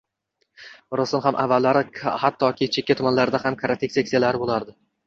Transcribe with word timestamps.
Rostdan 0.99 1.21
ham 1.27 1.37
avallari 1.45 1.85
hattoki 2.25 2.71
chekka 2.79 2.99
tumanlarda 3.03 3.47
ham 3.47 3.63
karate 3.63 3.95
seksiyalari 3.99 4.45
boʻlar 4.47 4.69
edi. 4.69 4.81